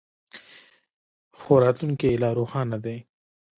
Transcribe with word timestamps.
خو 1.39 1.51
راتلونکی 1.63 2.07
یې 2.11 2.19
لا 2.23 2.29
روښانه 2.39 2.77
دی. 2.85 2.97